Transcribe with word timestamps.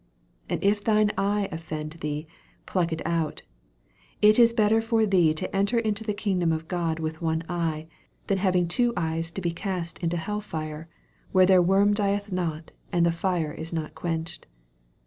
47 0.49 0.53
And 0.55 0.63
if 0.77 0.83
thine 0.83 1.11
eye 1.15 1.47
offend 1.51 1.91
thee, 2.01 2.25
plnck 2.65 2.91
it 2.91 3.03
out; 3.05 3.43
it 4.19 4.39
is 4.39 4.51
better 4.51 4.81
for 4.81 5.05
thee 5.05 5.31
to 5.35 5.55
enter 5.55 5.77
into 5.77 6.03
the 6.03 6.15
kingdom 6.15 6.51
of 6.51 6.67
God 6.67 6.97
with 6.97 7.21
one 7.21 7.43
eye, 7.47 7.85
than 8.25 8.39
having 8.39 8.67
two 8.67 8.93
eyes 8.97 9.29
to 9.29 9.41
be 9.41 9.51
cast 9.51 9.99
into 9.99 10.17
hell 10.17 10.41
fire: 10.41 10.89
48 11.33 11.33
Where, 11.33 11.45
their 11.45 11.61
worm 11.61 11.93
dieth 11.93 12.31
not, 12.31 12.71
and 12.91 13.05
the 13.05 13.11
fire 13.11 13.51
is 13.53 13.71
not 13.71 13.93
quenched. 13.93 14.47